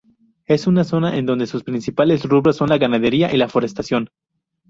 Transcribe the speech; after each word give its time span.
Es 0.47 0.65
una 0.65 0.83
zona 0.83 1.15
en 1.15 1.27
donde 1.27 1.45
sus 1.45 1.63
principales 1.63 2.23
rubros 2.25 2.55
son 2.55 2.69
la 2.69 2.79
ganadería 2.79 3.31
y 3.31 3.37
la 3.37 3.47
forestación. 3.47 4.09